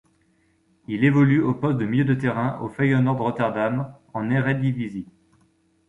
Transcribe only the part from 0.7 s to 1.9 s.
Il évolue au poste de